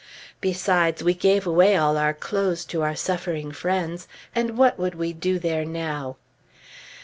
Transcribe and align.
Besides, 0.39 1.03
we 1.03 1.13
gave 1.13 1.45
away 1.45 1.77
all 1.77 1.95
our 1.95 2.15
clothes 2.15 2.65
to 2.65 2.81
our 2.81 2.95
suffering 2.95 3.51
friends; 3.51 4.07
and 4.33 4.57
what 4.57 4.79
would 4.79 4.95
we 4.95 5.13
do 5.13 5.37
there 5.37 5.63
now? 5.63 6.17